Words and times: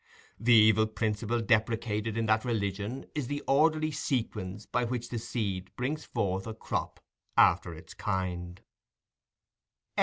The 0.39 0.53
evil 0.55 0.87
principle 0.87 1.41
deprecated 1.41 2.17
in 2.17 2.25
that 2.25 2.43
religion 2.43 3.05
is 3.13 3.27
the 3.27 3.41
orderly 3.45 3.91
sequence 3.91 4.65
by 4.65 4.83
which 4.83 5.09
the 5.09 5.19
seed 5.19 5.69
brings 5.75 6.05
forth 6.05 6.47
a 6.47 6.55
crop 6.55 6.99
after 7.37 7.71
its 7.75 7.93
kind. 7.93 8.61